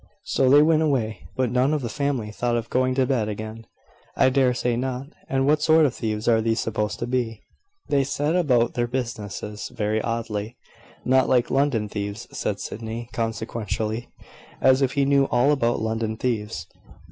So 0.23 0.49
they 0.49 0.63
went 0.63 0.81
away; 0.81 1.27
but 1.35 1.51
none 1.51 1.75
of 1.75 1.83
the 1.83 1.87
family 1.87 2.31
thought 2.31 2.57
of 2.57 2.71
going 2.71 2.95
to 2.95 3.05
bed 3.05 3.29
again." 3.29 3.67
"I 4.17 4.31
dare 4.31 4.55
say 4.55 4.75
not. 4.75 5.09
And 5.29 5.45
what 5.45 5.61
sort 5.61 5.85
of 5.85 5.93
thieves 5.93 6.27
are 6.27 6.41
these 6.41 6.59
supposed 6.59 6.97
to 6.97 7.05
be? 7.05 7.43
They 7.87 8.03
set 8.03 8.35
about 8.35 8.73
their 8.73 8.87
business 8.87 9.69
very 9.69 10.01
oddly." 10.01 10.57
"Not 11.05 11.29
like 11.29 11.51
London 11.51 11.87
thieves," 11.87 12.27
said 12.35 12.59
Sydney, 12.59 13.09
consequentially, 13.13 14.09
as 14.59 14.81
if 14.81 14.93
he 14.93 15.05
knew 15.05 15.25
all 15.25 15.51
about 15.51 15.79
London 15.83 16.17
thieves. 16.17 16.65